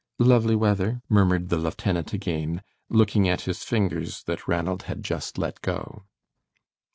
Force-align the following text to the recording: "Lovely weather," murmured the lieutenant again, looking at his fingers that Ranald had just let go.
"Lovely 0.17 0.55
weather," 0.55 1.03
murmured 1.09 1.49
the 1.49 1.57
lieutenant 1.59 2.11
again, 2.11 2.63
looking 2.89 3.29
at 3.29 3.41
his 3.41 3.63
fingers 3.63 4.23
that 4.23 4.47
Ranald 4.47 4.81
had 4.89 5.03
just 5.03 5.37
let 5.37 5.61
go. 5.61 6.05